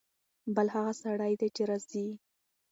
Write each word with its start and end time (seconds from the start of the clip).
بل 0.55 0.67
هغه 0.75 0.93
سړی 1.03 1.33
دی 1.39 1.49
چې 1.55 1.63
راځي. 1.69 2.07